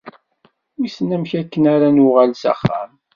[0.77, 2.91] Wissen amek akken ara nuɣal s axxam.